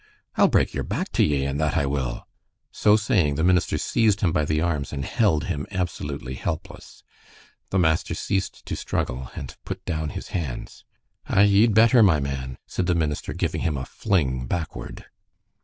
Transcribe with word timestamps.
I'll 0.35 0.47
break 0.47 0.73
you're 0.73 0.83
back 0.83 1.11
to 1.11 1.23
ye, 1.23 1.45
and 1.45 1.59
that 1.59 1.77
I 1.77 1.85
will." 1.85 2.27
So 2.71 2.95
saying, 2.95 3.35
the 3.35 3.43
minister 3.43 3.77
seized 3.77 4.21
him 4.21 4.31
by 4.31 4.45
the 4.45 4.59
arms 4.59 4.91
and 4.91 5.05
held 5.05 5.43
him 5.43 5.67
absolutely 5.69 6.33
helpless. 6.33 7.03
The 7.69 7.77
master 7.77 8.15
ceased 8.15 8.65
to 8.65 8.75
struggle, 8.75 9.29
and 9.35 9.55
put 9.63 9.85
down 9.85 10.09
his 10.09 10.29
hands. 10.29 10.85
"Ay, 11.27 11.43
ye'd 11.43 11.75
better, 11.75 12.01
my 12.01 12.19
man," 12.19 12.57
said 12.65 12.87
the 12.87 12.95
minister, 12.95 13.31
giving 13.31 13.61
him 13.61 13.77
a 13.77 13.85
fling 13.85 14.47
backward. 14.47 15.05